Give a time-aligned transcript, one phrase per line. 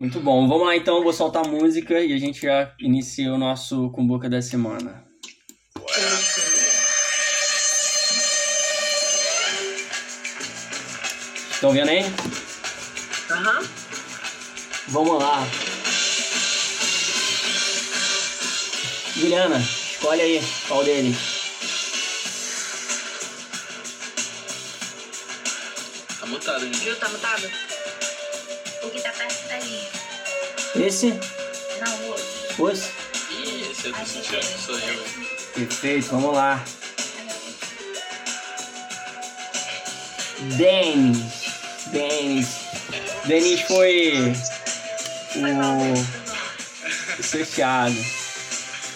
[0.00, 0.46] Muito bom.
[0.46, 4.28] Vamos lá então, vou soltar a música e a gente já inicia o nosso Cumbuca
[4.30, 5.04] da semana.
[11.50, 12.04] Estão vendo aí?
[13.30, 13.68] Aham.
[14.88, 15.44] Vamos lá.
[19.16, 21.16] Juliana, escolhe aí qual deles.
[26.20, 26.78] Tá mutado, gente.
[26.78, 26.96] Viu?
[26.96, 27.50] Tá mutado?
[28.88, 29.90] O que tá perto da linha.
[30.76, 31.08] Esse?
[31.78, 32.24] Não, o outro.
[32.56, 32.90] Fosse?
[33.30, 34.06] Ih, esse é do
[34.64, 35.04] sou eu.
[35.52, 36.64] Perfeito, vamos lá.
[40.56, 41.18] Denis.
[41.92, 42.48] Denis.
[43.26, 44.32] Denis foi
[45.36, 46.06] o Denis,
[47.18, 47.94] o sorteado.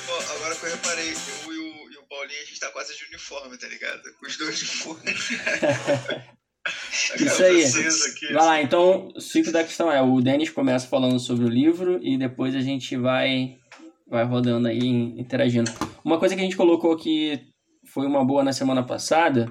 [0.07, 2.97] Pô, agora que eu reparei, eu e o, e o Paulinho, a gente tá quase
[2.97, 4.11] de uniforme, tá ligado?
[4.15, 5.15] Com os dois de fone.
[7.27, 8.33] Isso aí.
[8.33, 11.99] Vai lá, então, o ciclo da questão é, o Denis começa falando sobre o livro
[12.03, 13.57] e depois a gente vai
[14.09, 14.87] vai rodando aí,
[15.19, 15.71] interagindo.
[16.05, 17.41] Uma coisa que a gente colocou que
[17.87, 19.51] foi uma boa na semana passada,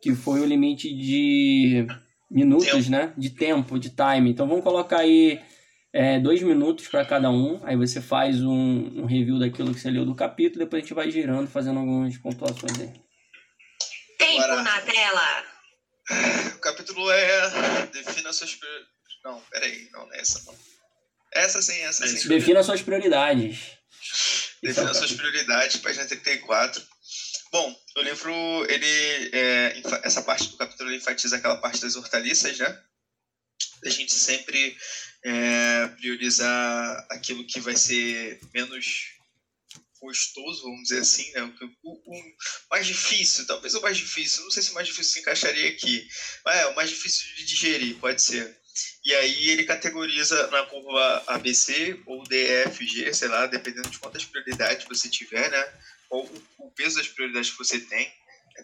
[0.00, 1.86] que foi o limite de
[2.30, 2.90] minutos, Tempo.
[2.90, 3.12] né?
[3.18, 4.30] De tempo, de time.
[4.30, 5.40] Então vamos colocar aí
[5.92, 7.60] é, dois minutos para cada um.
[7.64, 10.94] Aí você faz um, um review daquilo que você leu do capítulo, depois a gente
[10.94, 12.92] vai girando, fazendo algumas pontuações aí.
[14.18, 14.62] Tempo Bora.
[14.62, 15.55] na tela.
[16.54, 17.86] O capítulo é.
[17.92, 18.54] Defina suas.
[18.54, 18.86] prior-
[19.24, 20.56] Não, peraí, não, não é essa não.
[21.32, 22.28] Essa sim, essa É sim.
[22.28, 23.58] Defina suas prioridades.
[24.62, 26.82] Defina suas prioridades, página 34.
[27.52, 28.32] Bom, o livro,
[28.70, 32.82] ele, é, essa parte do capítulo enfatiza aquela parte das hortaliças, né?
[33.84, 34.76] A gente sempre
[35.24, 39.15] é, priorizar aquilo que vai ser menos
[40.06, 41.42] gostoso, vamos dizer assim, né?
[41.82, 42.36] O, o-
[42.70, 46.06] mais difícil, talvez o mais difícil, não sei se o mais difícil se encaixaria aqui,
[46.44, 48.56] mas é o mais difícil de digerir, pode ser.
[49.04, 54.86] E aí ele categoriza na curva ABC ou DFG, sei lá, dependendo de quantas prioridades
[54.86, 55.72] você tiver, né?
[56.10, 56.24] Ou
[56.58, 58.12] o, peso das prioridades que você tem.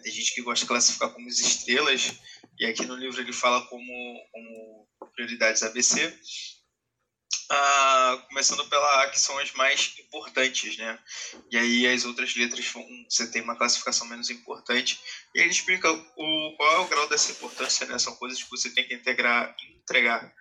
[0.01, 2.13] Tem gente que gosta de classificar como as estrelas,
[2.59, 6.13] e aqui no livro ele fala como, como prioridades ABC.
[7.49, 10.97] Ah, começando pela A, que são as mais importantes, né?
[11.51, 12.65] E aí as outras letras
[13.09, 14.99] você tem uma classificação menos importante.
[15.35, 17.99] E ele explica o, qual é o grau dessa importância, né?
[17.99, 20.33] São coisas que você tem que integrar, entregar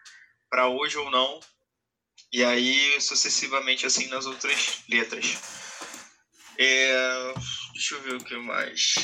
[0.48, 1.40] para hoje ou não.
[2.32, 5.36] E aí sucessivamente assim nas outras letras.
[6.58, 7.34] É,
[7.72, 8.94] deixa eu ver o que mais.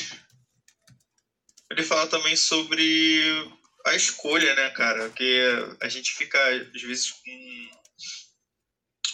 [1.69, 3.51] Ele fala também sobre
[3.85, 5.09] a escolha, né, cara?
[5.09, 5.41] Que
[5.81, 6.39] a gente fica,
[6.73, 7.78] às vezes, com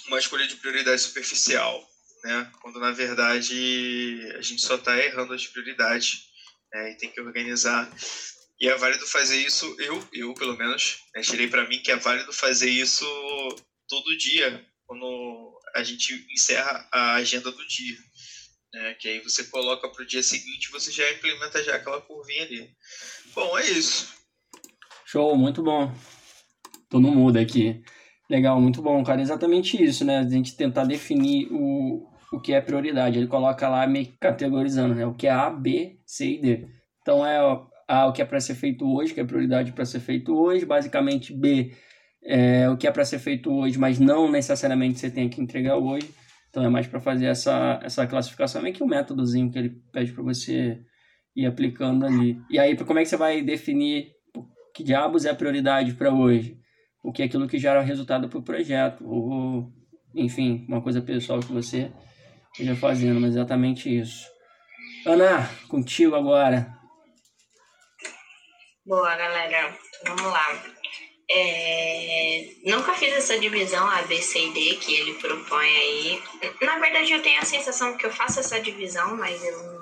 [0.07, 1.87] uma escolha de prioridade superficial,
[2.23, 2.51] né?
[2.61, 6.25] Quando, na verdade, a gente só está errando as prioridades
[6.73, 6.91] né?
[6.91, 7.91] e tem que organizar.
[8.59, 11.97] E é válido fazer isso, eu, eu pelo menos, né, tirei para mim que é
[11.97, 13.05] válido fazer isso
[13.87, 17.97] todo dia, quando a gente encerra a agenda do dia.
[18.73, 18.93] Né?
[18.95, 22.71] Que aí você coloca para o dia seguinte você já implementa já aquela curvinha ali.
[23.33, 24.13] Bom, é isso.
[25.05, 25.93] Show, muito bom.
[26.89, 27.83] Tô no mudo aqui.
[28.29, 29.21] Legal, muito bom, cara.
[29.21, 30.19] Exatamente isso, né?
[30.19, 33.17] A gente tentar definir o, o que é prioridade.
[33.17, 35.05] Ele coloca lá meio categorizando, né?
[35.05, 36.67] O que é A, B, C e D.
[37.01, 37.37] Então é
[37.87, 40.65] A, o que é para ser feito hoje, que é prioridade para ser feito hoje.
[40.65, 41.71] Basicamente, B,
[42.23, 45.77] é o que é para ser feito hoje, mas não necessariamente você tem que entregar
[45.77, 46.09] hoje.
[46.49, 50.11] Então é mais para fazer essa, essa classificação, meio que um métodozinho que ele pede
[50.13, 50.79] para você
[51.35, 52.39] ir aplicando ali.
[52.49, 54.07] E aí, como é que você vai definir
[54.73, 56.57] que diabos é a prioridade para hoje?
[57.05, 59.07] O que é aquilo que gera resultado para o projeto?
[59.07, 59.71] Ou,
[60.15, 61.91] enfim, uma coisa pessoal que você
[62.51, 64.25] esteja fazendo, mas exatamente isso.
[65.05, 66.75] Ana, contigo agora.
[68.83, 69.77] Boa, galera.
[70.07, 70.63] Vamos lá.
[71.29, 76.23] É, Nunca fiz essa divisão A, B, C e D que ele propõe aí.
[76.61, 79.74] Na verdade, eu tenho a sensação que eu faço essa divisão, mas eu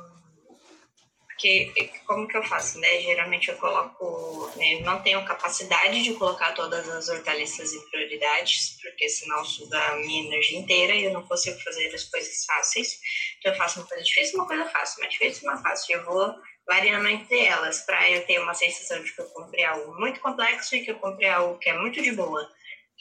[1.44, 3.02] porque como que eu faço, né?
[3.02, 9.10] Geralmente eu coloco, né, não tenho capacidade de colocar todas as hortaliças em prioridades, porque
[9.10, 12.98] senão suga a minha energia inteira e eu não consigo fazer as coisas fáceis.
[13.38, 15.98] Então eu faço uma coisa difícil, uma coisa fácil, uma difícil, uma fácil.
[15.98, 16.34] Eu vou
[16.66, 20.78] variando entre elas, para eu ter uma sensação de que eu comprei algo muito complexo
[20.78, 22.50] e que eu comprei algo que é muito de boa.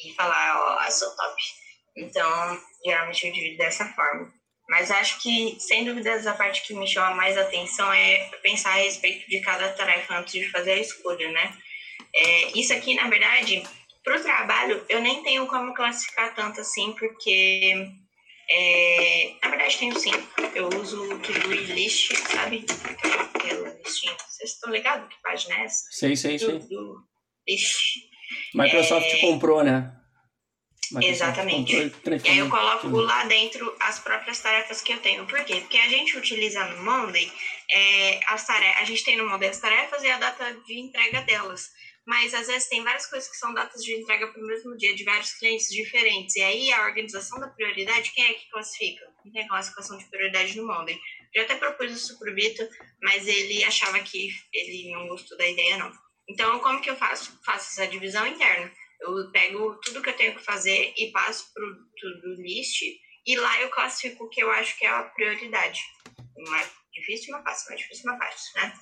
[0.04, 1.42] E falar, ó, sou top.
[1.96, 4.32] Então, geralmente eu divido dessa forma.
[4.72, 8.76] Mas acho que, sem dúvidas, a parte que me chama mais atenção é pensar a
[8.76, 11.54] respeito de cada tarefa antes de fazer a escolha, né?
[12.14, 13.62] É, isso aqui, na verdade,
[14.02, 17.86] para o trabalho, eu nem tenho como classificar tanto assim, porque,
[18.50, 20.10] é, na verdade, tenho sim.
[20.54, 22.64] Eu uso o To-Do List, sabe?
[23.34, 24.16] Aquela listinha.
[24.26, 25.84] Vocês estão ligados que página é essa?
[25.90, 26.60] Sei, sei, sei.
[27.46, 27.98] List.
[28.54, 29.18] Microsoft É.
[29.18, 29.92] comprou, né?
[31.00, 31.92] Exatamente.
[32.24, 35.26] E aí eu coloco lá dentro as próprias tarefas que eu tenho.
[35.26, 35.56] Por quê?
[35.60, 37.30] Porque a gente utiliza no Monday
[37.70, 38.82] é, as tarefas.
[38.82, 41.70] A gente tem no Monday as tarefas e a data de entrega delas.
[42.04, 44.94] Mas às vezes tem várias coisas que são datas de entrega para o mesmo dia
[44.94, 46.34] de vários clientes diferentes.
[46.34, 49.06] E aí a organização da prioridade, quem é que classifica?
[49.24, 50.98] Não tem classificação de prioridade no Monday.
[51.32, 52.68] Eu até propus isso pro Bito,
[53.00, 55.92] mas ele achava que ele não gostou da ideia, não.
[56.28, 57.38] Então, como que eu faço?
[57.44, 58.70] Faço essa divisão interna.
[59.02, 62.82] Eu pego tudo que eu tenho que fazer e passo pro to-do list
[63.26, 65.80] e lá eu classifico o que eu acho que é a prioridade.
[66.36, 68.72] Uma difícil uma fácil, uma difícil uma fácil, né?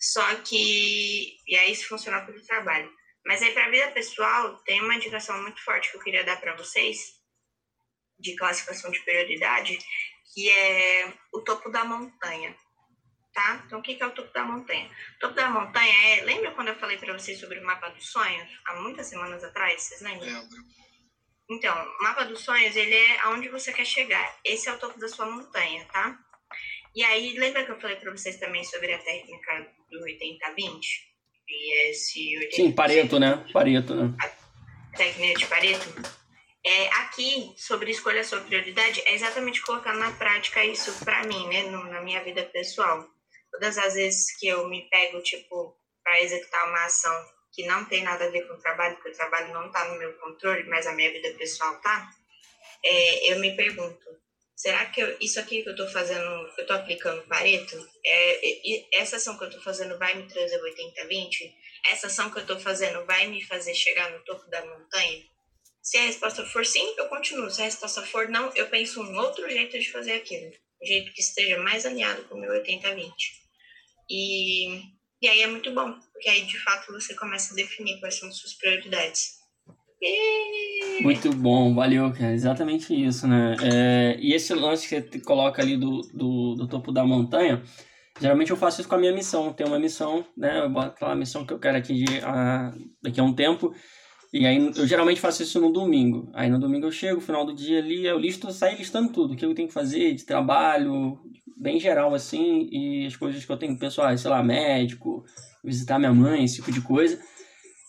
[0.00, 1.36] Só que.
[1.46, 2.92] E aí isso funciona pelo trabalho.
[3.24, 6.40] Mas aí, para a vida pessoal, tem uma indicação muito forte que eu queria dar
[6.40, 7.14] para vocês,
[8.20, 9.78] de classificação de prioridade,
[10.32, 12.56] que é o topo da montanha.
[13.36, 13.62] Tá?
[13.66, 14.90] Então, o que que é o topo da montanha?
[15.16, 16.24] O topo da montanha é.
[16.24, 19.82] Lembra quando eu falei para vocês sobre o mapa dos sonhos, há muitas semanas atrás?
[19.82, 20.26] Vocês lembram?
[20.26, 20.56] Lembro.
[21.50, 24.38] Então, o mapa dos sonhos, ele é aonde você quer chegar.
[24.42, 26.18] Esse é o topo da sua montanha, tá?
[26.94, 30.80] E aí, lembra que eu falei para vocês também sobre a técnica do 80-20?
[31.46, 32.52] E esse 80%?
[32.54, 33.46] Sim, Pareto, né?
[33.52, 34.16] Pareto, né?
[34.96, 35.94] técnica de Pareto,
[36.64, 41.46] é, aqui, sobre escolha a sua prioridade, é exatamente colocar na prática isso pra mim,
[41.48, 43.06] né, no- na minha vida pessoal.
[43.58, 45.74] Todas as vezes que eu me pego, tipo,
[46.04, 49.16] para executar uma ação que não tem nada a ver com o trabalho, porque o
[49.16, 52.06] trabalho não tá no meu controle, mas a minha vida pessoal tá,
[52.84, 54.04] é, eu me pergunto,
[54.54, 58.98] será que eu- isso aqui que eu tô fazendo, que eu tô aplicando Pareto, é,
[59.00, 61.54] essa ação que eu tô fazendo vai me trazer o 80-20?
[61.86, 65.24] essa ação que eu tô fazendo vai me fazer chegar no topo da montanha?
[65.82, 67.48] Se a resposta for sim, eu continuo.
[67.48, 70.50] Se a resposta for não, eu penso um outro jeito de fazer aquilo.
[70.82, 73.45] Um jeito que esteja mais alinhado com o meu 80-20.
[74.08, 74.80] E,
[75.22, 78.28] e aí é muito bom, porque aí de fato você começa a definir quais são
[78.28, 79.36] as suas prioridades.
[80.00, 81.02] E...
[81.02, 82.32] Muito bom, valeu, cara.
[82.32, 83.56] Exatamente isso, né?
[83.62, 87.62] É, e esse lance que você coloca ali do, do, do topo da montanha,
[88.20, 89.52] geralmente eu faço isso com a minha missão.
[89.52, 90.60] Tem uma missão, né?
[90.60, 93.74] Eu boto aquela missão que eu quero atingir a, daqui a um tempo.
[94.38, 96.28] E aí eu geralmente faço isso no domingo.
[96.34, 99.36] Aí no domingo eu chego, final do dia ali, eu listo, saio listando tudo, o
[99.36, 101.18] que eu tenho que fazer de trabalho,
[101.56, 105.24] bem geral assim, e as coisas que eu tenho pessoais, sei lá, médico,
[105.64, 107.18] visitar minha mãe, esse tipo de coisa.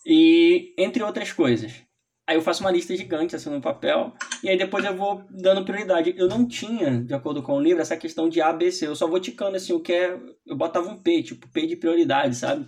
[0.06, 1.84] E entre outras coisas.
[2.26, 5.66] Aí eu faço uma lista gigante assim no papel e aí depois eu vou dando
[5.66, 6.14] prioridade.
[6.18, 8.88] Eu não tinha, de acordo com o livro, essa questão de A, B, C.
[8.88, 10.18] Eu só vou ticando assim o que é.
[10.46, 12.68] Eu botava um P, tipo P de prioridade, sabe?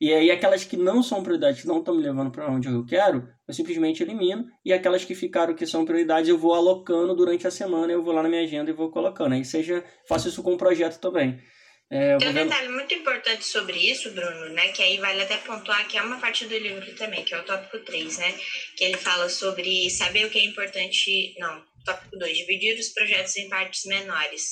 [0.00, 2.84] E aí aquelas que não são prioridades, que não estão me levando para onde eu
[2.84, 4.46] quero, eu simplesmente elimino.
[4.64, 8.12] E aquelas que ficaram que são prioridades, eu vou alocando durante a semana, eu vou
[8.12, 9.34] lá na minha agenda e vou colocando.
[9.34, 11.40] Aí seja, faço isso com o projeto também.
[11.90, 14.68] É, Tem um detalhe muito importante sobre isso, Bruno, né?
[14.72, 17.44] Que aí vale até pontuar que é uma parte do livro também, que é o
[17.44, 18.34] tópico 3, né?
[18.76, 21.34] Que ele fala sobre saber o que é importante.
[21.38, 24.50] Não, tópico 2, dividir os projetos em partes menores.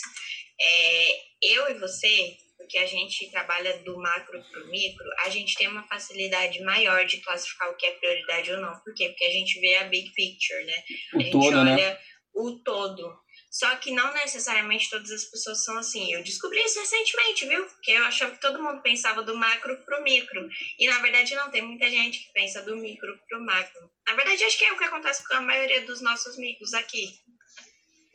[0.61, 1.06] É,
[1.55, 2.37] eu e você,
[2.72, 7.04] porque a gente trabalha do macro para o micro, a gente tem uma facilidade maior
[7.04, 8.72] de classificar o que é prioridade ou não.
[8.80, 9.10] Por quê?
[9.10, 10.82] Porque a gente vê a big picture, né?
[11.12, 11.98] a O gente todo, olha né?
[12.34, 13.14] o todo.
[13.50, 16.14] Só que não necessariamente todas as pessoas são assim.
[16.14, 17.62] Eu descobri isso recentemente, viu?
[17.66, 20.48] Porque eu achava que todo mundo pensava do macro pro micro.
[20.78, 23.82] E na verdade não, tem muita gente que pensa do micro pro macro.
[24.06, 27.20] Na verdade, acho que é o que acontece com a maioria dos nossos micros aqui.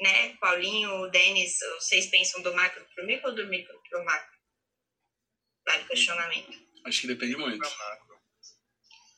[0.02, 0.36] Né?
[0.42, 4.37] Paulinho, Denis, vocês pensam do macro pro micro ou do micro pro macro?
[5.68, 6.58] Vale o questionamento.
[6.86, 7.70] Acho que depende muito.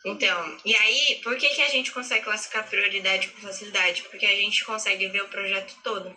[0.03, 4.01] Então, e aí, por que, que a gente consegue classificar prioridade com facilidade?
[4.03, 6.09] Porque a gente consegue ver o projeto todo,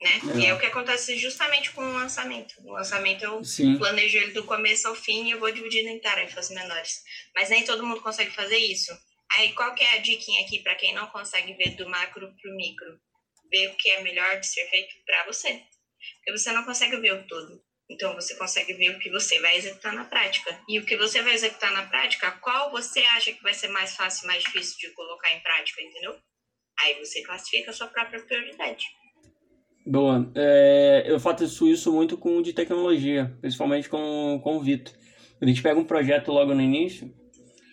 [0.00, 0.20] né?
[0.36, 2.54] E é o que acontece justamente com o lançamento.
[2.60, 3.76] O lançamento eu Sim.
[3.78, 7.02] planejo ele do começo ao fim e eu vou dividindo em tarefas menores.
[7.34, 8.92] Mas nem todo mundo consegue fazer isso.
[9.36, 12.54] Aí, qual que é a diquinha aqui para quem não consegue ver do macro pro
[12.54, 13.00] micro?
[13.50, 15.62] Ver o que é melhor de ser feito para você.
[16.16, 17.62] Porque você não consegue ver o todo.
[17.90, 20.58] Então, você consegue ver o que você vai executar na prática.
[20.68, 23.94] E o que você vai executar na prática, qual você acha que vai ser mais
[23.94, 26.16] fácil, mais difícil de colocar em prática, entendeu?
[26.80, 28.84] Aí você classifica a sua própria prioridade.
[29.86, 30.30] Boa.
[30.34, 34.94] É, eu faço isso, muito com de tecnologia, principalmente com, com o Vitor.
[35.40, 37.12] A gente pega um projeto logo no início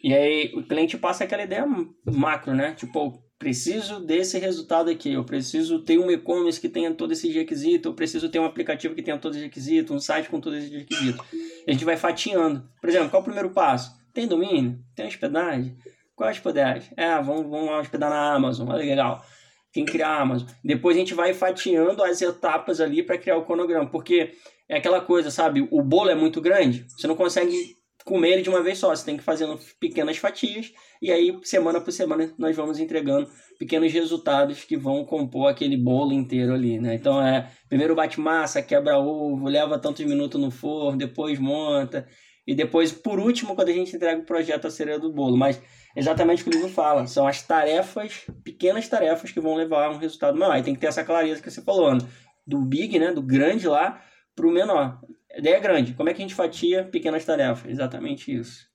[0.04, 1.66] e aí o cliente passa aquela ideia
[2.06, 2.74] macro, né?
[2.74, 7.88] Tipo, preciso desse resultado aqui, eu preciso ter um e-commerce que tenha todo esse requisito,
[7.88, 10.72] eu preciso ter um aplicativo que tenha todos esses requisitos, um site com todos esses
[10.72, 11.26] requisitos.
[11.66, 12.70] A gente vai fatiando.
[12.82, 13.98] Por exemplo, qual é o primeiro passo?
[14.14, 14.78] Tem domínio?
[14.94, 15.78] Tem hospedagem?
[16.14, 16.92] Qual é a hospedagem?
[16.98, 19.26] É, vamos, vamos hospedar na Amazon, olha legal.
[19.72, 20.50] Tem que criar a Amazon.
[20.62, 24.34] Depois a gente vai fatiando as etapas ali para criar o cronograma, porque
[24.68, 25.66] é aquela coisa, sabe?
[25.72, 27.79] O bolo é muito grande, você não consegue
[28.10, 31.80] comer ele de uma vez só, você tem que fazendo pequenas fatias e aí semana
[31.80, 36.96] por semana nós vamos entregando pequenos resultados que vão compor aquele bolo inteiro ali, né?
[36.96, 42.08] Então é, primeiro bate massa, quebra ovo, leva tantos minutos no forno, depois monta
[42.48, 45.62] e depois por último quando a gente entrega o projeto a cereja do bolo, mas
[45.96, 49.92] exatamente o que o livro fala, são as tarefas, pequenas tarefas que vão levar a
[49.92, 50.54] um resultado maior.
[50.54, 52.02] Aí tem que ter essa clareza que você falou, né?
[52.50, 54.02] do big, né, do grande lá
[54.36, 55.00] para o menor.
[55.34, 55.94] A ideia é grande.
[55.94, 57.70] Como é que a gente fatia pequenas tarefas?
[57.70, 58.68] Exatamente isso.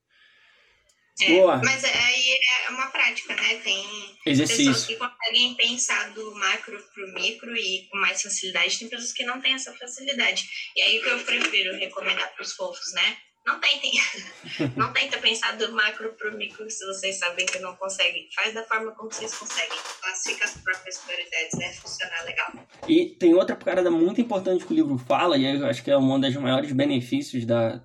[1.21, 1.61] É, Boa.
[1.65, 3.57] Mas aí é uma prática, né?
[3.63, 3.85] Tem
[4.27, 4.67] Exercício.
[4.73, 9.25] pessoas que conseguem pensar do macro pro micro e com mais facilidade, tem pessoas que
[9.25, 10.45] não têm essa facilidade.
[10.75, 13.17] E aí o que eu prefiro recomendar pros fofos, né?
[13.47, 13.93] Não tentem.
[14.77, 18.27] não tenta pensar do macro pro micro se vocês sabem que não conseguem.
[18.35, 19.79] Faz da forma como vocês conseguem.
[20.01, 22.53] Classifica as próprias prioridades, vai funcionar legal.
[22.89, 25.99] E tem outra parada muito importante que o livro fala, e eu acho que é
[25.99, 27.83] um dos maiores benefícios da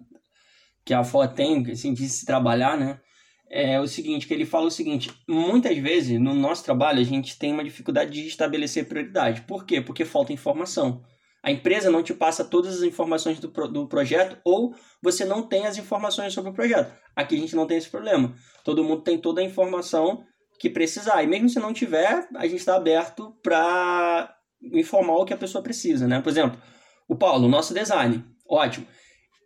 [0.86, 3.00] que a FO tem, assim, de se trabalhar, né?
[3.52, 7.38] É o seguinte, que ele fala o seguinte, muitas vezes no nosso trabalho a gente
[7.38, 9.42] tem uma dificuldade de estabelecer prioridade.
[9.42, 9.82] Por quê?
[9.82, 11.04] Porque falta informação.
[11.42, 15.42] A empresa não te passa todas as informações do, pro, do projeto ou você não
[15.42, 16.94] tem as informações sobre o projeto.
[17.16, 18.34] Aqui a gente não tem esse problema.
[18.64, 20.24] Todo mundo tem toda a informação
[20.60, 21.24] que precisar.
[21.24, 24.36] E mesmo se não tiver, a gente está aberto para
[24.74, 26.22] informar o que a pessoa precisa, né?
[26.22, 26.62] Por exemplo,
[27.08, 28.86] o Paulo, nosso design, ótimo.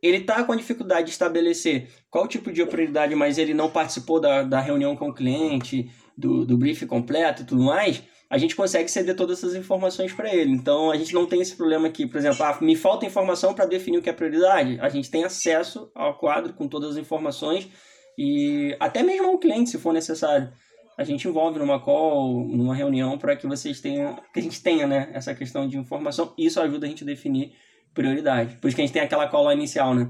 [0.02, 4.20] Ele está com a dificuldade de estabelecer qual tipo de prioridade, mas ele não participou
[4.20, 8.56] da, da reunião com o cliente, do, do brief completo e tudo mais, a gente
[8.56, 10.50] consegue ceder todas essas informações para ele.
[10.50, 13.68] Então a gente não tem esse problema aqui, por exemplo, ah, me falta informação para
[13.68, 14.80] definir o que é prioridade.
[14.82, 17.70] A gente tem acesso ao quadro com todas as informações
[18.18, 20.52] e até mesmo ao cliente, se for necessário.
[20.98, 24.88] A gente envolve numa call, numa reunião, para que vocês tenham, que a gente tenha,
[24.88, 26.34] né, essa questão de informação.
[26.36, 27.54] Isso ajuda a gente a definir
[27.94, 28.56] prioridade.
[28.56, 30.10] Por isso que a gente tem aquela call lá inicial, né?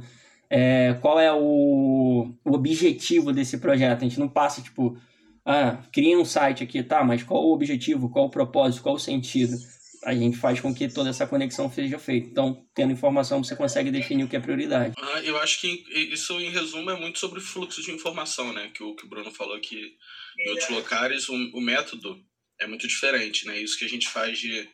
[0.49, 3.99] É, qual é o, o objetivo desse projeto?
[3.99, 4.95] A gente não passa, tipo,
[5.45, 8.99] ah, cria um site aqui, tá, mas qual o objetivo, qual o propósito, qual o
[8.99, 9.53] sentido?
[10.05, 12.27] A gente faz com que toda essa conexão seja feita.
[12.27, 14.93] Então, tendo informação, você consegue definir o que é prioridade.
[14.97, 18.69] Ah, eu acho que isso, em resumo, é muito sobre fluxo de informação, né?
[18.73, 19.95] Que o, que o Bruno falou que
[20.39, 22.19] em outros locais o, o método
[22.59, 23.57] é muito diferente, né?
[23.59, 24.67] Isso que a gente faz de,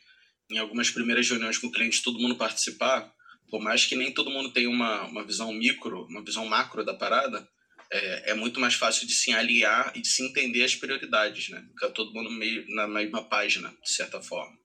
[0.52, 3.12] em algumas primeiras reuniões com o cliente, todo mundo participar,
[3.50, 6.94] por mais que nem todo mundo tenha uma, uma visão micro, uma visão macro da
[6.94, 7.48] parada,
[7.92, 11.64] é, é, muito mais fácil de se aliar e de se entender as prioridades, né?
[11.70, 14.58] Fica todo mundo meio na mesma página, de certa forma.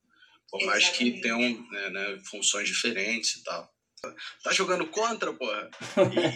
[0.51, 3.75] Por mais que tenham né, né, funções diferentes e tal.
[4.43, 5.71] Tá jogando contra, porra?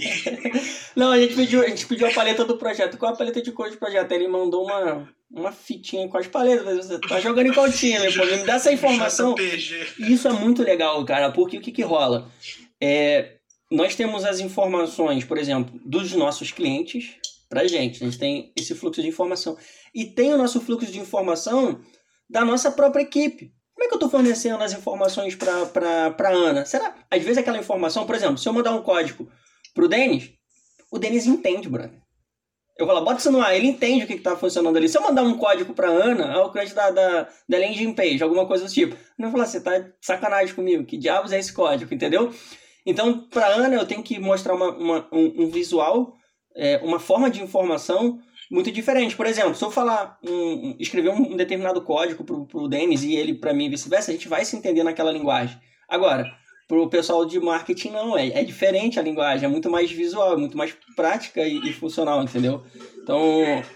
[0.01, 0.59] E...
[0.97, 2.97] Não, a gente, pediu, a gente pediu a paleta do projeto.
[2.97, 4.11] Qual a paleta de cor do projeto?
[4.13, 6.87] Ele mandou uma, uma fitinha com as paletas.
[6.87, 8.13] Você tá jogando em qual time?
[8.13, 8.25] Pô?
[8.25, 9.35] Me dá essa informação.
[9.99, 12.31] Isso é muito legal, cara, porque o que que rola?
[12.81, 13.38] É,
[13.71, 17.17] nós temos as informações, por exemplo, dos nossos clientes
[17.49, 18.03] para gente.
[18.03, 19.57] A gente tem esse fluxo de informação.
[19.95, 21.81] E tem o nosso fluxo de informação
[22.29, 23.53] da nossa própria equipe.
[23.75, 26.65] Como é que eu estou fornecendo as informações para a Ana?
[26.67, 26.97] Será?
[27.11, 29.31] Às vezes aquela informação, por exemplo, se eu mandar um código
[29.73, 30.33] para o Denis,
[30.91, 31.99] o Denis entende, brother.
[32.77, 34.89] Eu falo, bota isso no ar, ele entende o que está funcionando ali.
[34.89, 38.47] Se eu mandar um código para Ana, ao cliente da, da, da landing page, alguma
[38.47, 42.33] coisa do tipo, vou falar, você tá sacanagem comigo, que diabos é esse código, entendeu?
[42.89, 46.17] Então, para Ana, eu tenho que mostrar uma, uma um, um, visual,
[46.57, 48.19] é, uma forma de informação
[48.51, 49.15] muito diferente.
[49.15, 53.35] Por exemplo, se eu falar, um, escrever um, determinado código para o Denis e ele
[53.35, 55.61] para mim vice-versa, a gente vai se entender naquela linguagem.
[55.87, 56.35] Agora,
[56.67, 60.33] para o pessoal de marketing, não, é, é diferente a linguagem, é muito mais visual,
[60.33, 62.65] é muito mais prática e, e funcional, entendeu?
[63.03, 63.23] Então,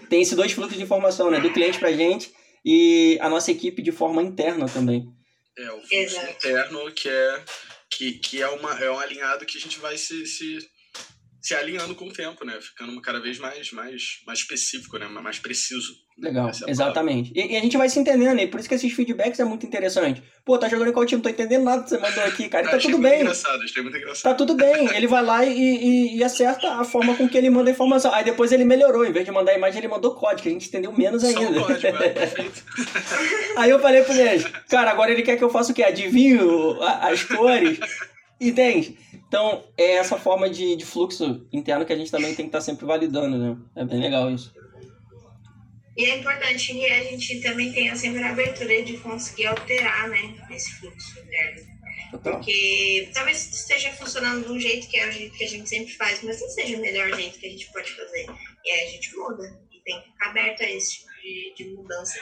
[0.09, 1.39] tem esses dois fluxos de informação, né?
[1.39, 2.33] Do cliente para a gente
[2.65, 5.05] e a nossa equipe de forma interna também.
[5.55, 7.41] É, o fluxo interno que é
[7.97, 10.57] que, que é, uma, é um alinhado que a gente vai se, se,
[11.43, 12.57] se alinhando com o tempo, né?
[12.61, 15.07] Ficando cada vez mais, mais, mais específico, né?
[15.09, 15.93] Mais preciso.
[16.17, 17.33] Legal, é exatamente.
[17.35, 19.65] E, e, a gente vai se entendendo, e por isso que esses feedbacks é muito
[19.65, 20.23] interessante.
[20.45, 21.17] Pô, tá jogando em qual time?
[21.17, 22.69] Não tô entendendo nada que você mandou aqui, cara.
[22.71, 23.21] tá tudo bem.
[23.21, 24.31] Engraçado, achei muito engraçado.
[24.31, 24.95] Tá tudo bem.
[24.95, 28.13] Ele vai lá e, e, e, acerta a forma com que ele manda a informação.
[28.13, 29.05] Aí depois ele melhorou.
[29.05, 30.47] Em vez de mandar a imagem, ele mandou código.
[30.47, 31.59] A gente entendeu menos ainda.
[31.59, 32.63] Só código, é, perfeito.
[33.57, 35.83] Aí eu falei pro ele, cara, agora ele quer que eu faça o quê?
[35.83, 37.79] Adivinho as cores?
[38.43, 38.97] Entende?
[39.27, 42.59] Então, é essa forma de, de fluxo interno que a gente também tem que estar
[42.59, 43.57] tá sempre validando, né?
[43.75, 44.53] É bem legal isso.
[45.95, 50.35] E é importante que a gente também tenha sempre a abertura de conseguir alterar, né,
[50.51, 51.73] esse fluxo interno.
[52.21, 55.93] Porque talvez esteja funcionando de um jeito que é o jeito que a gente sempre
[55.93, 58.25] faz, mas não seja o melhor jeito que a gente pode fazer.
[58.65, 59.61] E aí a gente muda.
[59.71, 62.21] E tem que ficar aberto a esse tipo de, de mudança.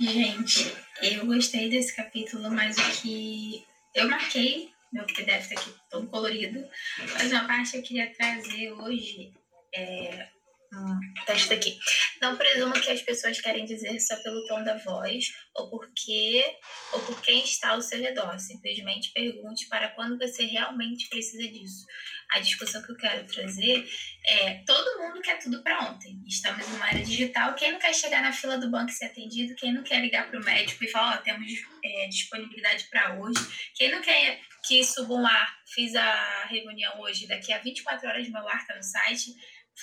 [0.00, 6.06] Gente, eu gostei desse capítulo, mas o que eu marquei meu PDF tá aqui todo
[6.08, 6.68] colorido.
[7.14, 9.32] Mas uma parte que eu queria trazer hoje
[9.74, 10.28] É,
[10.72, 11.78] hum, testa aqui.
[12.20, 16.44] Não presumo que as pessoas querem dizer só pelo tom da voz ou porque
[16.92, 18.38] ou por quem está ao seu redor.
[18.38, 21.86] Simplesmente pergunte para quando você realmente precisa disso.
[22.32, 23.88] A discussão que eu quero trazer
[24.26, 26.22] é: todo mundo quer tudo para ontem.
[26.26, 27.54] Estamos numa era digital.
[27.54, 29.54] Quem não quer chegar na fila do banco e ser atendido?
[29.54, 31.52] Quem não quer ligar para o médico e falar: Ó, oh, temos
[31.84, 33.38] é, disponibilidade para hoje?
[33.74, 35.56] Quem não quer que suba um ar?
[35.66, 39.34] Fiz a reunião hoje, daqui a 24 horas meu ar está no site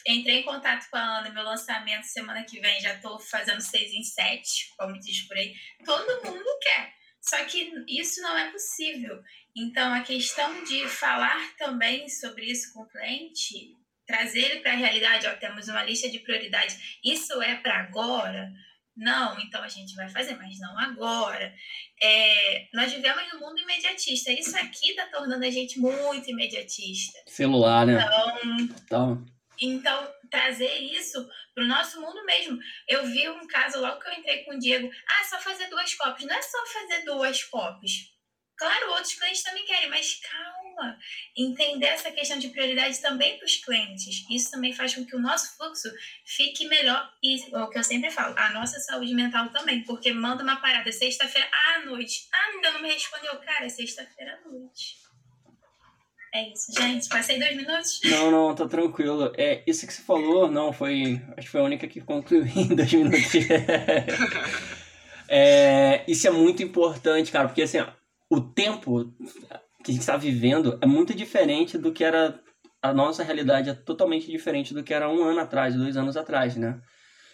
[0.07, 3.91] entrei em contato com a Ana, meu lançamento semana que vem, já estou fazendo seis
[3.91, 5.53] em sete, como diz por aí.
[5.83, 6.98] Todo mundo quer.
[7.29, 9.21] Só que isso não é possível.
[9.55, 13.75] Então, a questão de falar também sobre isso com o cliente,
[14.07, 18.51] trazer ele para a realidade, ó, temos uma lista de prioridades, isso é para agora?
[18.98, 21.53] Não, então a gente vai fazer, mas não agora.
[22.01, 24.31] É, nós vivemos num mundo imediatista.
[24.31, 27.17] Isso aqui está tornando a gente muito imediatista.
[27.27, 28.03] Celular, né?
[28.03, 29.25] Então, então
[29.61, 32.57] então, trazer isso para o nosso mundo mesmo.
[32.87, 34.89] Eu vi um caso logo que eu entrei com o Diego.
[35.07, 36.27] Ah, só fazer duas copies.
[36.27, 38.19] Não é só fazer duas copies.
[38.57, 40.97] Claro, outros clientes também querem, mas calma.
[41.37, 44.25] Entender essa questão de prioridade também para os clientes.
[44.29, 45.89] Isso também faz com que o nosso fluxo
[46.25, 47.09] fique melhor.
[47.23, 49.83] E é o que eu sempre falo, a nossa saúde mental também.
[49.85, 52.27] Porque manda uma parada sexta-feira à noite.
[52.33, 53.37] Ah, ainda não me respondeu.
[53.39, 55.08] Cara, é sexta-feira à noite.
[56.33, 57.09] É isso, gente.
[57.09, 58.01] Passei dois minutos?
[58.05, 59.31] Não, não, tá tranquilo.
[59.36, 61.21] É, isso que você falou, não, foi.
[61.36, 63.33] Acho que foi a única que concluiu em dois minutos.
[65.27, 67.88] é, isso é muito importante, cara, porque assim, ó,
[68.29, 69.12] o tempo
[69.83, 72.39] que a gente está vivendo é muito diferente do que era.
[72.81, 76.55] A nossa realidade é totalmente diferente do que era um ano atrás, dois anos atrás,
[76.55, 76.79] né?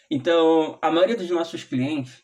[0.09, 2.23] Então, a maioria dos nossos clientes,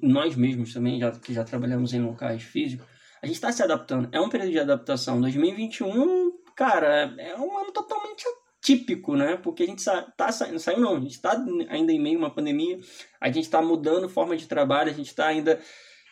[0.00, 2.86] nós mesmos também, já, que já trabalhamos em locais físicos,
[3.24, 4.10] a gente está se adaptando.
[4.12, 5.18] É um período de adaptação.
[5.18, 8.22] 2021, cara, é um ano totalmente
[8.58, 9.38] atípico, né?
[9.38, 9.82] Porque a gente
[10.14, 11.32] tá saindo, saiu não, a gente está
[11.70, 12.78] ainda em meio a uma pandemia,
[13.18, 15.58] a gente está mudando forma de trabalho, a gente está ainda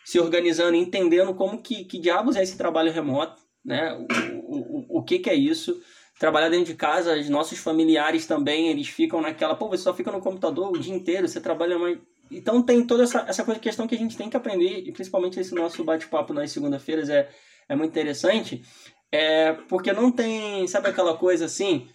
[0.07, 3.92] se organizando, entendendo como que, que diabos é esse trabalho remoto, né?
[4.46, 5.79] O, o, o que, que é isso?
[6.18, 10.11] Trabalhar dentro de casa, os nossos familiares também, eles ficam naquela, pô, você só fica
[10.11, 11.98] no computador o dia inteiro, você trabalha mais
[12.33, 15.38] então tem toda essa, essa coisa, questão que a gente tem que aprender, e principalmente
[15.38, 17.29] esse nosso bate-papo nas segunda-feiras é,
[17.68, 18.62] é muito interessante,
[19.11, 21.88] é, porque não tem, sabe aquela coisa assim,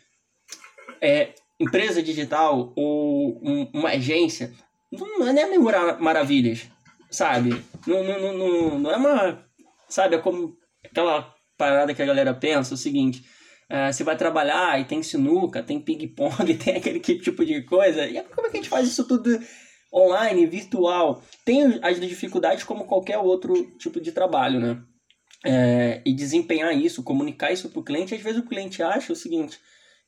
[1.01, 4.53] é, empresa digital ou um, uma agência,
[4.91, 6.67] não, é memorar maravilhas,
[7.09, 7.61] sabe?
[7.85, 9.45] Não, não, não, não é uma,
[9.89, 13.25] sabe, é como aquela parada que a galera pensa, o seguinte,
[13.69, 18.21] é, você vai trabalhar e tem sinuca, tem ping-pong, tem aquele tipo de coisa, e
[18.23, 19.39] como é que a gente faz isso tudo
[19.93, 24.81] online, virtual, tem as dificuldades como qualquer outro tipo de trabalho, né?
[25.45, 29.15] É, e desempenhar isso, comunicar isso para o cliente, às vezes o cliente acha o
[29.15, 29.59] seguinte,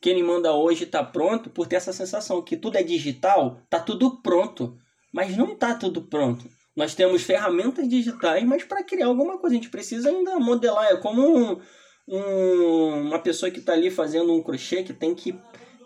[0.02, 3.80] que ele manda hoje está pronto por ter essa sensação que tudo é digital, tá
[3.80, 4.78] tudo pronto,
[5.14, 6.50] mas não tá tudo pronto.
[6.76, 10.86] Nós temos ferramentas digitais, mas para criar alguma coisa a gente precisa ainda modelar.
[10.86, 11.60] É como um,
[12.08, 15.38] um, uma pessoa que está ali fazendo um crochê que tem que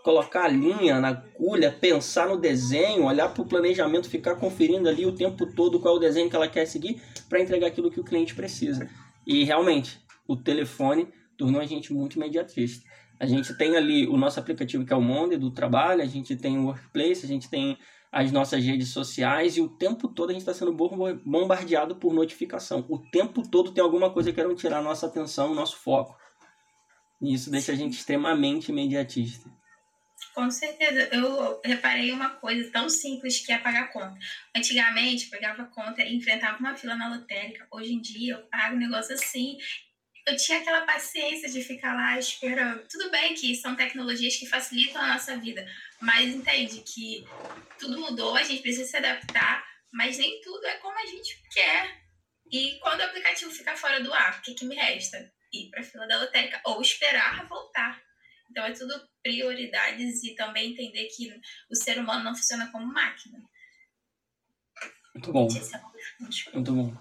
[0.03, 5.05] colocar a linha na agulha, pensar no desenho, olhar para o planejamento, ficar conferindo ali
[5.05, 8.01] o tempo todo qual é o desenho que ela quer seguir para entregar aquilo que
[8.01, 8.89] o cliente precisa.
[9.25, 12.85] E realmente, o telefone tornou a gente muito imediatista.
[13.17, 16.35] A gente tem ali o nosso aplicativo que é o Monde do trabalho, a gente
[16.35, 17.77] tem o Workplace, a gente tem
[18.11, 20.73] as nossas redes sociais e o tempo todo a gente está sendo
[21.25, 22.85] bombardeado por notificação.
[22.89, 26.15] O tempo todo tem alguma coisa que querem tirar a nossa atenção, o nosso foco.
[27.21, 29.49] E isso deixa a gente extremamente imediatista.
[30.33, 31.09] Com certeza.
[31.11, 34.17] Eu reparei uma coisa tão simples que é pagar conta.
[34.55, 37.67] Antigamente, pegava conta e enfrentava uma fila na lotérica.
[37.71, 39.57] Hoje em dia, eu pago um negócio assim.
[40.25, 42.87] Eu tinha aquela paciência de ficar lá esperando.
[42.87, 45.67] Tudo bem que são tecnologias que facilitam a nossa vida,
[46.01, 47.25] mas entende que
[47.77, 52.01] tudo mudou, a gente precisa se adaptar, mas nem tudo é como a gente quer.
[52.49, 55.31] E quando o aplicativo ficar fora do ar, o que, que me resta?
[55.51, 58.01] Ir para a fila da lotérica ou esperar voltar.
[58.49, 61.33] Então, é tudo prioridades e também entender que
[61.71, 63.41] o ser humano não funciona como máquina.
[65.15, 65.47] Muito bom.
[65.47, 66.97] É Muito bom.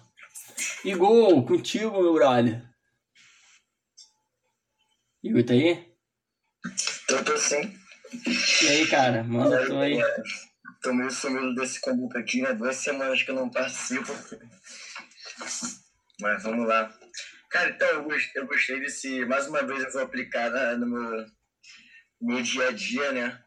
[0.85, 2.62] Igor, contigo, meu brother.
[5.22, 5.92] Igor, tá aí?
[7.08, 7.78] Tô, tô sim.
[8.62, 9.24] E aí, cara?
[9.24, 9.98] Manda tu aí.
[10.82, 12.52] Tô meio sumido desse conduto aqui, né?
[12.54, 14.12] Duas semanas que eu não participo.
[16.20, 16.92] Mas vamos lá.
[17.50, 19.24] Cara, então eu gostei, eu gostei desse.
[19.24, 21.26] Mais uma vez eu vou aplicar no meu
[22.22, 23.42] meu dia a dia, né?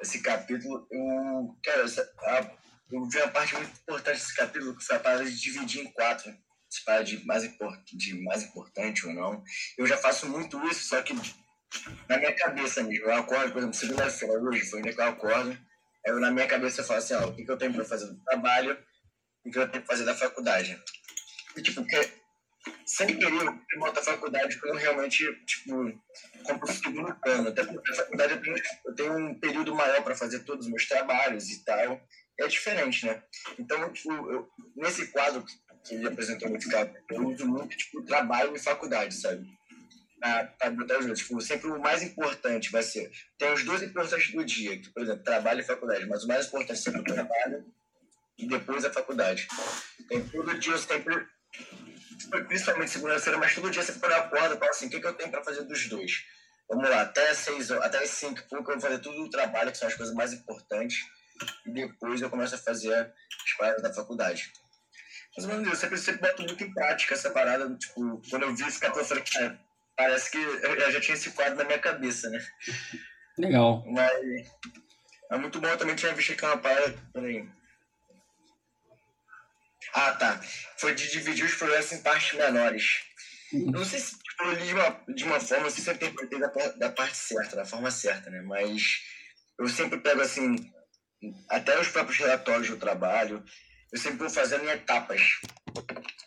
[0.00, 2.50] Esse capítulo, eu, cara, a,
[2.92, 5.92] eu vi uma parte muito importante desse capítulo, que foi a parada de dividir em
[5.92, 6.32] quatro.
[6.70, 9.42] Se para de mais, import, de mais importante ou não.
[9.78, 11.14] Eu já faço muito isso, só que
[12.08, 13.06] na minha cabeça mesmo.
[13.06, 15.58] Eu acordo, por exemplo, segunda-feira, hoje foi onde que eu acordo.
[16.04, 18.06] Eu, na minha cabeça eu falo assim, ó, o que, que eu tenho para fazer
[18.06, 18.78] do trabalho,
[19.44, 20.78] o que eu tenho para fazer da faculdade.
[21.56, 22.12] E, tipo, porque
[22.84, 25.92] sem querer eu boto a faculdade quando realmente, tipo,
[26.42, 27.48] compro segundo plano.
[27.48, 30.70] Até porque a faculdade eu tenho, eu tenho um período maior para fazer todos os
[30.70, 32.00] meus trabalhos e tal.
[32.38, 33.22] É diferente, né?
[33.58, 35.44] Então, tipo, eu, nesse quadro
[35.84, 39.46] que ele apresentou no FICAP, eu uso muito, tipo, trabalho e faculdade, sabe?
[40.20, 41.18] Para botar os dois.
[41.18, 43.10] Tipo, sempre o mais importante vai ser.
[43.38, 46.46] Tem os dois importantes do dia, que, por exemplo, trabalho e faculdade, mas o mais
[46.46, 47.64] importante é sempre o trabalho
[48.38, 49.48] e depois a faculdade.
[50.08, 51.26] Tem todo dia eu sempre
[52.46, 55.06] principalmente segunda-feira, mas todo dia você quando eu acordo, eu falo assim, o que, que
[55.06, 56.24] eu tenho para fazer dos dois?
[56.68, 59.72] Vamos lá, até as seis, até as cinco, porque eu vou fazer tudo o trabalho,
[59.72, 60.98] que são as coisas mais importantes,
[61.66, 64.52] e depois eu começo a fazer as paradas da faculdade.
[65.36, 68.54] Mas, meu Deus, eu sempre, sempre boto muito em prática essa parada, tipo, quando eu
[68.54, 69.60] vi esse capítulo, eu falei, cara,
[69.96, 72.44] parece que eu já tinha esse quadro na minha cabeça, né?
[73.38, 73.84] Legal.
[73.86, 74.12] Mas
[75.30, 77.48] é muito bom, eu também tinha visto aquela parada, peraí,
[79.98, 80.40] ah, tá.
[80.76, 82.84] Foi de dividir os projetos em partes menores.
[83.52, 86.38] Eu não sei se tipo, eu li de uma, de uma forma, se eu interpretei
[86.38, 88.42] da, da parte certa, da forma certa, né?
[88.42, 88.82] Mas
[89.58, 90.56] eu sempre pego, assim,
[91.48, 93.42] até os próprios relatórios do trabalho,
[93.92, 95.22] eu sempre vou fazendo em etapas.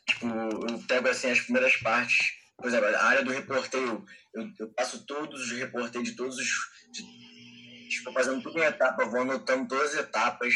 [0.10, 0.28] Tipo,
[0.70, 2.18] eu pego, assim, as primeiras partes,
[2.58, 6.48] por exemplo, a área do reporteio, eu, eu passo todos os reporteios de todos os...
[6.92, 10.54] De, tipo, fazendo tudo em etapa, vou anotando todas as etapas,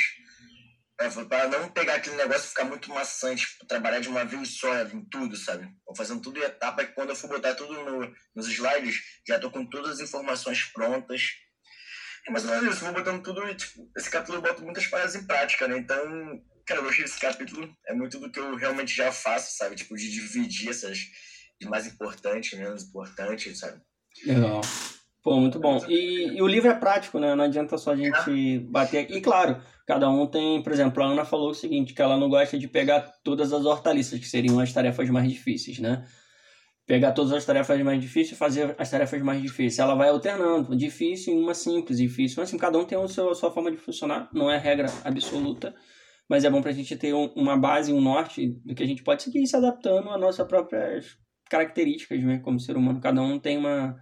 [1.00, 4.58] é, para não pegar aquele negócio e ficar muito maçante, tipo, trabalhar de uma vez
[4.58, 5.68] só em tudo, sabe?
[5.86, 9.40] Vou fazendo tudo em etapa que quando eu for botar tudo no, nos slides, já
[9.40, 11.32] tô com todas as informações prontas.
[12.28, 14.88] É mais ou menos isso, vou botando tudo e, tipo, esse capítulo eu boto muitas
[14.88, 15.78] paradas em prática, né?
[15.78, 16.02] Então,
[16.66, 19.76] cara, eu gostei desse capítulo, é muito do que eu realmente já faço, sabe?
[19.76, 20.98] Tipo, de dividir essas
[21.60, 23.82] de mais importante, menos importante, sabe?
[24.26, 24.62] Legal.
[25.26, 25.84] Pô, muito bom.
[25.90, 27.34] E, e, o livro é prático, né?
[27.34, 29.16] Não adianta só a gente bater aqui.
[29.16, 32.30] E claro, cada um tem, por exemplo, a Ana falou o seguinte, que ela não
[32.30, 36.06] gosta de pegar todas as hortaliças, que seriam as tarefas mais difíceis, né?
[36.86, 39.80] Pegar todas as tarefas mais difíceis e fazer as tarefas mais difíceis.
[39.80, 42.36] Ela vai alternando, difícil em uma simples, difícil.
[42.38, 44.90] Mas assim, cada um tem a sua, a sua forma de funcionar, não é regra
[45.04, 45.74] absoluta,
[46.30, 48.88] mas é bom para a gente ter um, uma base, um norte do que a
[48.88, 51.18] gente pode seguir se adaptando às nossas próprias
[51.50, 52.38] características, né?
[52.44, 53.02] Como ser humano.
[53.02, 54.00] Cada um tem uma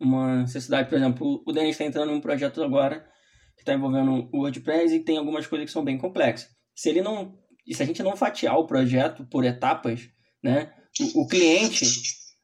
[0.00, 0.88] uma necessidade.
[0.88, 3.00] Por exemplo, o Denis está entrando em um projeto agora
[3.56, 6.48] que está envolvendo o WordPress e tem algumas coisas que são bem complexas.
[6.74, 7.36] Se ele não,
[7.70, 10.08] se a gente não fatiar o projeto por etapas,
[10.42, 10.72] né,
[11.14, 11.84] o, o cliente,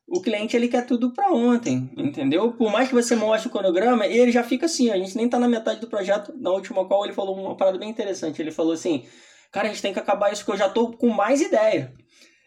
[0.06, 2.52] o cliente ele quer tudo para ontem, entendeu?
[2.52, 4.90] Por mais que você mostre o cronograma, ele já fica assim.
[4.90, 6.34] A gente nem está na metade do projeto.
[6.36, 8.42] Na última call ele falou uma parada bem interessante.
[8.42, 9.06] Ele falou assim,
[9.52, 11.94] cara, a gente tem que acabar isso que eu já tô com mais ideia.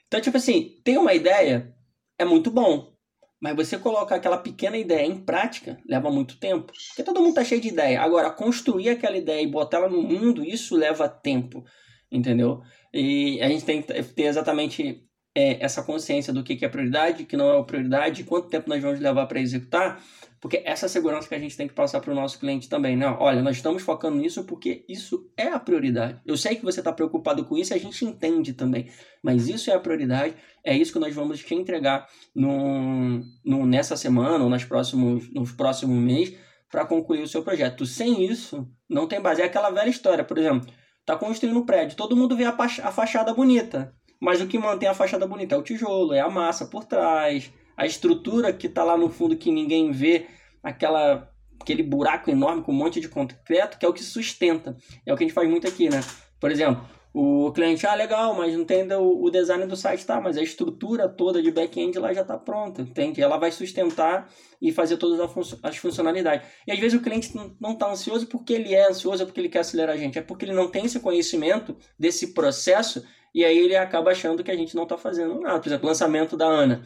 [0.07, 1.73] Então, tipo assim, tem uma ideia,
[2.17, 2.96] é muito bom.
[3.41, 6.73] Mas você colocar aquela pequena ideia em prática leva muito tempo.
[6.87, 8.01] Porque todo mundo tá cheio de ideia.
[8.01, 11.63] Agora, construir aquela ideia e botar ela no mundo, isso leva tempo.
[12.11, 12.61] Entendeu?
[12.93, 15.03] E a gente tem que ter exatamente
[15.35, 18.81] é, essa consciência do que, que é prioridade, que não é prioridade, quanto tempo nós
[18.81, 20.01] vamos levar para executar
[20.39, 23.07] porque essa segurança que a gente tem que passar para o nosso cliente também, né?
[23.19, 26.21] Olha, nós estamos focando nisso porque isso é a prioridade.
[26.25, 28.89] Eu sei que você está preocupado com isso, a gente entende também,
[29.23, 33.97] mas isso é a prioridade, é isso que nós vamos te entregar no, no, nessa
[33.97, 36.37] semana ou nas próximos, nos próximos meses
[36.69, 37.85] para concluir o seu projeto.
[37.85, 39.41] Sem isso, não tem base.
[39.41, 40.69] É aquela velha história, por exemplo,
[40.99, 44.89] está construindo um prédio, todo mundo vê a, a fachada bonita, mas o que mantém
[44.89, 48.83] a fachada bonita é o tijolo, é a massa por trás, a estrutura que está
[48.83, 50.25] lá no fundo que ninguém vê,
[50.63, 54.77] aquela aquele buraco enorme com um monte de concreto, que é o que sustenta.
[55.05, 56.01] É o que a gente faz muito aqui, né?
[56.39, 60.21] Por exemplo, o cliente, ah, legal, mas não tem o, o design do site, tá?
[60.21, 63.21] Mas a estrutura toda de back-end lá já está pronta, entende?
[63.21, 64.29] Ela vai sustentar
[64.61, 65.19] e fazer todas
[65.63, 66.47] as funcionalidades.
[66.65, 69.49] E às vezes o cliente não está ansioso porque ele é ansioso, é porque ele
[69.49, 73.57] quer acelerar a gente, é porque ele não tem esse conhecimento desse processo e aí
[73.57, 75.59] ele acaba achando que a gente não está fazendo nada.
[75.59, 76.83] Por exemplo, lançamento da Ana.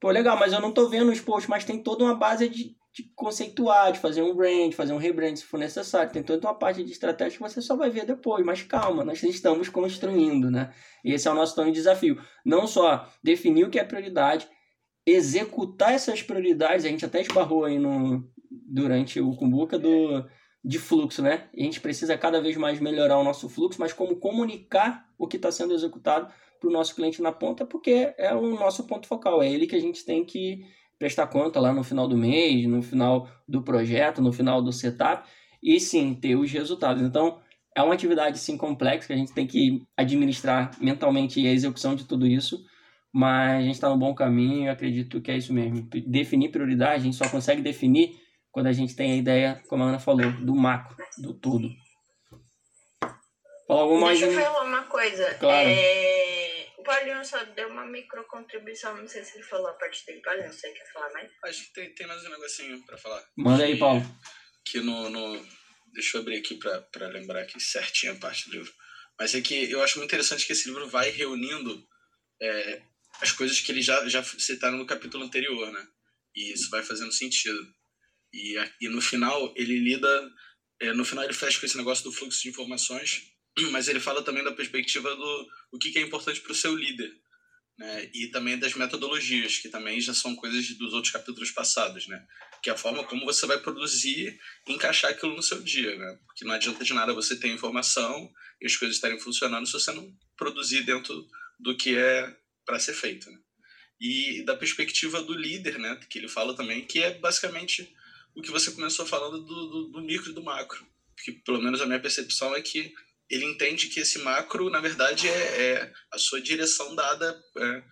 [0.00, 2.74] Pô, legal, mas eu não tô vendo os posts, mas tem toda uma base de,
[2.90, 6.10] de conceituar, de fazer um brand, fazer um rebrand se for necessário.
[6.10, 9.22] Tem toda uma parte de estratégia que você só vai ver depois, mas calma, nós
[9.22, 10.72] estamos construindo, né?
[11.04, 12.18] E esse é o nosso tão desafio.
[12.44, 14.48] Não só definir o que é prioridade,
[15.06, 20.24] executar essas prioridades, a gente até esbarrou aí no, durante o Kumbuka do,
[20.64, 21.48] de fluxo, né?
[21.54, 25.36] A gente precisa cada vez mais melhorar o nosso fluxo, mas como comunicar o que
[25.36, 29.42] está sendo executado para o nosso cliente na ponta, porque é o nosso ponto focal,
[29.42, 30.62] é ele que a gente tem que
[30.98, 35.26] prestar conta lá no final do mês, no final do projeto, no final do setup,
[35.62, 37.02] e sim ter os resultados.
[37.02, 37.40] Então,
[37.74, 42.04] é uma atividade sim complexa que a gente tem que administrar mentalmente a execução de
[42.04, 42.62] tudo isso,
[43.12, 45.88] mas a gente está no bom caminho e acredito que é isso mesmo.
[46.06, 48.20] Definir prioridade, a gente só consegue definir
[48.52, 51.70] quando a gente tem a ideia, como a Ana falou, do macro, do todo.
[53.66, 55.34] Fala alguma Deixa eu falar uma coisa.
[55.34, 55.68] Claro.
[55.68, 56.39] É...
[56.80, 60.22] O Paulinho só deu uma micro contribuição, não sei se ele falou a parte dele.
[60.22, 61.30] Paulinho, você quer falar mais?
[61.44, 63.22] Acho que tem, tem mais um negocinho para falar.
[63.36, 64.00] Manda aí, Paulo.
[64.64, 65.46] Que no, no...
[65.92, 68.72] Deixa eu abrir aqui para lembrar aqui certinho a parte do livro.
[69.18, 71.86] Mas é que eu acho muito interessante que esse livro vai reunindo
[72.40, 72.82] é,
[73.20, 75.86] as coisas que ele já, já citaram no capítulo anterior, né?
[76.34, 77.60] E isso vai fazendo sentido.
[78.32, 80.30] E, e no final ele lida,
[80.80, 83.30] é, no final ele fecha com esse negócio do fluxo de informações,
[83.70, 86.74] mas ele fala também da perspectiva do o que, que é importante para o seu
[86.74, 87.12] líder,
[87.78, 88.10] né?
[88.12, 92.26] E também das metodologias, que também já são coisas dos outros capítulos passados, né?
[92.62, 96.18] Que é a forma como você vai produzir e encaixar aquilo no seu dia, né?
[96.26, 99.92] Porque não adianta de nada você ter informação e as coisas estarem funcionando se você
[99.92, 101.26] não produzir dentro
[101.58, 103.38] do que é para ser feito, né?
[104.00, 107.94] E da perspectiva do líder, né, que ele fala também, que é basicamente
[108.34, 110.86] o que você começou falando do, do, do micro e do macro.
[111.14, 112.94] Porque, pelo menos, a minha percepção é que
[113.30, 117.40] ele entende que esse macro, na verdade, é, é a sua direção dada.
[117.56, 117.82] É,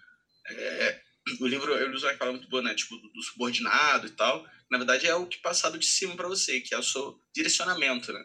[0.50, 1.02] é,
[1.40, 2.74] o livro ele usa uma palavra muito boa, né?
[2.74, 4.44] Tipo, do, do, subordinado e tal.
[4.70, 8.12] Na verdade, é o que passado de cima para você, que é o seu direcionamento,
[8.12, 8.24] né?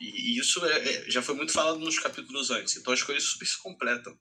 [0.00, 2.76] E, e isso é, é, já foi muito falado nos capítulos antes.
[2.76, 4.16] Então as coisas super se completam.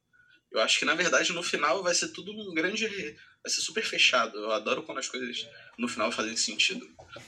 [0.51, 2.87] Eu acho que, na verdade, no final vai ser tudo um grande.
[2.87, 4.37] Vai ser super fechado.
[4.37, 6.87] Eu adoro quando as coisas no final fazem sentido.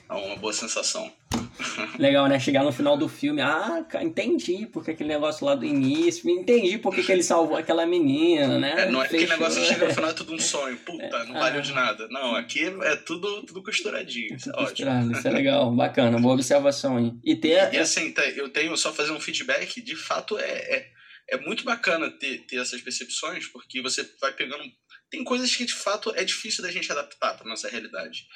[0.10, 1.12] É uma boa sensação.
[2.00, 2.40] Legal, né?
[2.40, 7.04] Chegar no final do filme, ah, entendi porque aquele negócio lá do início, entendi porque
[7.04, 8.84] que ele salvou aquela menina, né?
[8.84, 9.26] É, não é Fechou.
[9.26, 11.64] aquele negócio que chega no final é tudo um sonho, puta, é, não valeu ah,
[11.64, 12.08] de nada.
[12.10, 15.12] Não, aqui é tudo, tudo costuradinho, isso é ótimo.
[15.12, 17.12] Isso é legal, bacana, boa observação aí.
[17.24, 17.74] E, ter...
[17.74, 20.88] e, e assim, tá, eu tenho só fazer um feedback, de fato é, é,
[21.32, 24.64] é muito bacana ter, ter essas percepções, porque você vai pegando
[25.10, 28.28] tem coisas que de fato é difícil da gente adaptar para nossa realidade.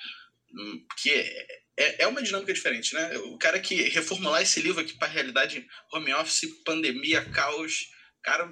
[0.52, 3.18] Hum, que é, é, é, uma dinâmica diferente, né?
[3.18, 7.88] O cara que reformular esse livro aqui para a realidade home office, pandemia, caos,
[8.22, 8.52] cara,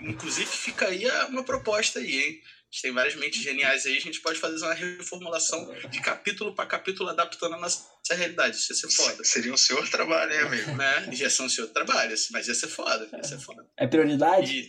[0.00, 2.40] inclusive fica aí uma proposta aí, hein?
[2.76, 6.54] A gente tem várias mentes geniais aí, a gente pode fazer uma reformulação de capítulo
[6.54, 8.54] para capítulo adaptando a nossa realidade.
[8.54, 9.24] Isso ia ser foda.
[9.24, 10.76] Seria um senhor trabalho, hein, amigo?
[10.76, 11.08] Né?
[11.14, 13.08] Ia ser um senhor trabalho, mas ia ser foda.
[13.16, 13.66] Ia ser foda.
[13.78, 14.66] É prioridade?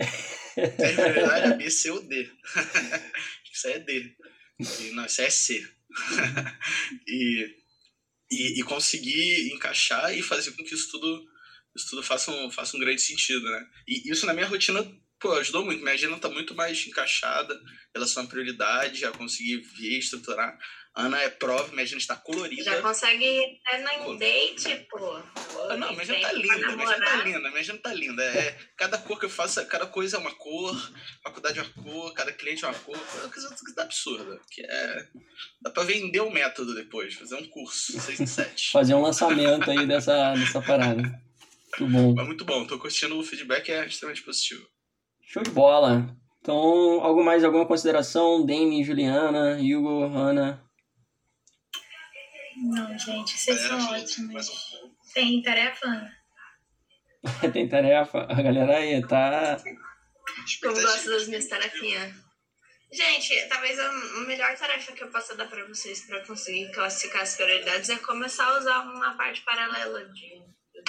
[0.55, 2.31] E, é prioridade é B, C ou D.
[3.53, 4.15] Isso aí é D.
[4.57, 5.67] E, não, isso aí é C.
[7.05, 7.55] e,
[8.31, 11.25] e, e, conseguir encaixar e fazer com que isso tudo,
[11.75, 13.67] isso tudo faça, um, faça um grande sentido, né?
[13.85, 14.81] E isso na minha rotina
[15.19, 15.81] pô, ajudou muito.
[15.81, 20.57] Minha agenda tá muito mais encaixada em relação à prioridade, a conseguir ver, estruturar.
[20.97, 22.63] Ana é prova, minha agenda está colorida.
[22.63, 25.21] Já consegue até no date, pô.
[25.69, 28.23] Ah, não, minha agenda tá linda, minha agenda tá linda, minha agenda tá linda.
[28.23, 30.75] É, cada cor que eu faço, cada coisa é uma cor,
[31.23, 34.41] faculdade é uma cor, cada cliente é uma cor, é uma coisa absurda.
[34.49, 35.07] Que é.
[35.61, 38.71] Dá pra vender o método depois, fazer um curso, 6 e 7.
[38.71, 41.03] fazer um lançamento aí dessa, dessa parada.
[41.79, 42.15] Muito bom.
[42.15, 44.67] Mas muito bom, tô curtindo o feedback, é extremamente positivo.
[45.27, 46.07] Show de bola.
[46.39, 46.55] Então,
[47.03, 48.45] algo mais, alguma consideração?
[48.45, 50.63] Dani, Juliana, Hugo, Ana?
[52.55, 54.47] Não, gente, vocês são ótimos.
[55.13, 56.17] Tem tarefa, Ana?
[57.51, 58.19] Tem tarefa?
[58.19, 59.61] A galera aí tá.
[60.63, 62.13] Eu gosto das minhas tarefinhas.
[62.89, 63.91] Gente, talvez a
[64.25, 68.45] melhor tarefa que eu possa dar para vocês para conseguir classificar as prioridades é começar
[68.45, 70.41] a usar uma parte paralela de,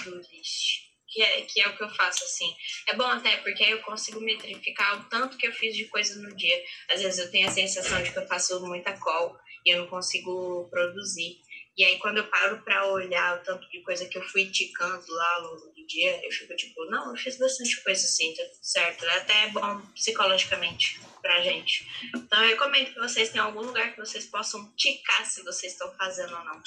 [0.04, 2.54] do list que é, que é o que eu faço, assim.
[2.86, 6.20] É bom até porque aí eu consigo metrificar o tanto que eu fiz de coisa
[6.20, 6.62] no dia.
[6.90, 9.86] Às vezes eu tenho a sensação de que eu faço muita call e eu não
[9.88, 11.40] consigo produzir.
[11.76, 15.04] E aí, quando eu paro para olhar o tanto de coisa que eu fui ticando
[15.08, 19.04] lá ao longo dia, eu fico tipo, não, eu fiz bastante coisa assim, tá certo?
[19.04, 21.88] É até bom psicologicamente pra gente.
[22.14, 25.90] Então, eu recomendo que vocês tenham algum lugar que vocês possam ticar se vocês estão
[25.94, 26.62] fazendo ou não.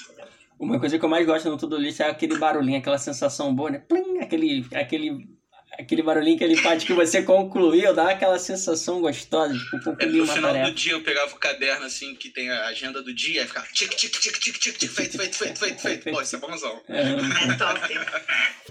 [0.59, 3.71] Uma coisa que eu mais gosto no Tudo List é aquele barulhinho, aquela sensação boa,
[3.71, 3.79] né?
[3.79, 5.40] Plim, aquele, aquele
[5.77, 10.23] aquele barulhinho que ele faz que você concluiu, dá aquela sensação gostosa de concluir é,
[10.23, 10.69] uma final tarefa.
[10.69, 13.65] do dia eu pegava o caderno assim, que tem a agenda do dia, e ficava
[13.73, 16.11] tic, tic, tic, tic, tic, tic, feito, feito, feito, feito, feito.
[16.11, 16.81] Pô, isso é bonzão.
[16.87, 17.03] É,
[17.57, 17.79] top.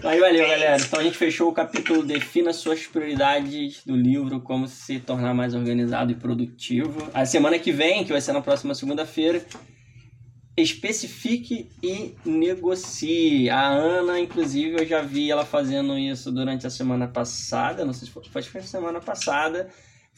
[0.03, 0.77] Aí valeu, galera.
[0.81, 5.53] Então a gente fechou o capítulo Defina suas prioridades do livro, como se tornar mais
[5.53, 7.09] organizado e produtivo.
[7.13, 9.45] A semana que vem, que vai ser na próxima segunda-feira,
[10.55, 13.49] especifique e negocie.
[13.49, 18.07] A Ana, inclusive, eu já vi ela fazendo isso durante a semana passada, não sei
[18.07, 19.69] se foi, foi semana passada,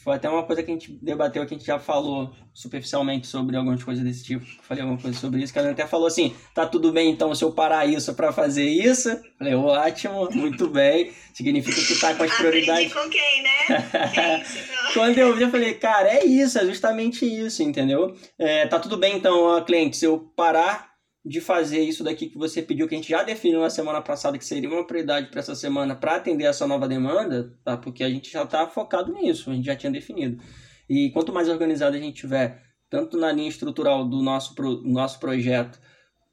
[0.04, 3.56] Foi até uma coisa que a gente debateu, que a gente já falou superficialmente sobre
[3.56, 4.46] algumas coisas desse tipo.
[4.62, 7.42] Falei alguma coisa sobre isso, que ela até falou assim: tá tudo bem então se
[7.42, 9.10] eu parar isso para fazer isso?
[9.38, 11.14] Falei, ótimo, muito bem.
[11.34, 12.92] Significa que tá com as prioridades.
[12.92, 13.54] Aprendi com quem, né?
[14.44, 18.14] Quem Quando eu vi, eu falei, cara, é isso, é justamente isso, entendeu?
[18.38, 20.93] É, tá tudo bem então, ó, cliente, se eu parar
[21.26, 24.38] de fazer isso daqui que você pediu, que a gente já definiu na semana passada
[24.38, 27.78] que seria uma prioridade para essa semana para atender essa nova demanda, tá?
[27.78, 30.44] Porque a gente já está focado nisso, a gente já tinha definido.
[30.90, 35.18] E quanto mais organizado a gente tiver, tanto na linha estrutural do nosso, pro, nosso
[35.20, 35.80] projeto,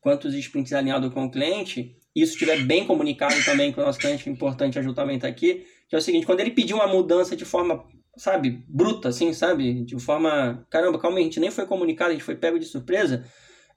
[0.01, 3.99] quanto os sprints alinhados com o cliente, isso estiver bem comunicado também com o nosso
[3.99, 6.75] cliente, é importante a Ju também tá aqui, que é o seguinte, quando ele pedir
[6.75, 7.85] uma mudança de forma,
[8.17, 12.13] sabe, bruta, assim, sabe, de forma, caramba, calma aí, a gente nem foi comunicado, a
[12.13, 13.25] gente foi pego de surpresa,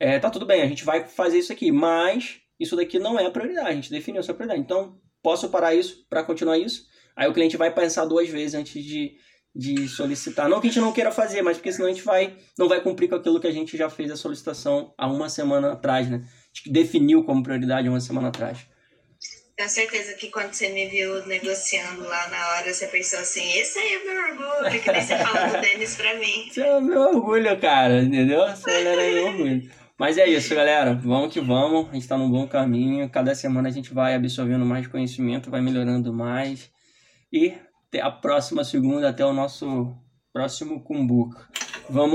[0.03, 3.25] é, tá tudo bem, a gente vai fazer isso aqui, mas isso daqui não é
[3.25, 4.59] a prioridade, a gente definiu essa prioridade.
[4.59, 6.85] Então, posso parar isso para continuar isso?
[7.15, 9.13] Aí o cliente vai pensar duas vezes antes de,
[9.55, 10.49] de solicitar.
[10.49, 12.81] Não que a gente não queira fazer, mas porque senão a gente vai, não vai
[12.81, 16.17] cumprir com aquilo que a gente já fez a solicitação há uma semana atrás, né?
[16.17, 18.67] A gente definiu como prioridade uma semana atrás.
[19.55, 23.79] Tenho certeza que quando você me viu negociando lá na hora, você pensou assim, esse
[23.79, 26.47] aí é meu orgulho, que nem você falou do Denis pra mim.
[26.49, 28.43] Esse é o meu orgulho, cara, entendeu?
[28.43, 29.82] Essa galera é meu orgulho.
[29.99, 30.93] Mas é isso, galera.
[30.93, 31.89] Vamos que vamos.
[31.89, 33.09] A gente está num bom caminho.
[33.09, 36.71] Cada semana a gente vai absorvendo mais conhecimento, vai melhorando mais.
[37.31, 37.53] E
[37.87, 39.95] até a próxima segunda, até o nosso
[40.33, 41.47] próximo Cumbuca.
[41.89, 42.11] Vamos